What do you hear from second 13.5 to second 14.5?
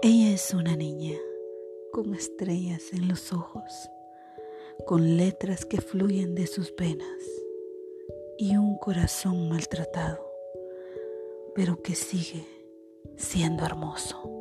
hermoso.